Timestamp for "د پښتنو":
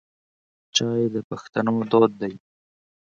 1.13-1.73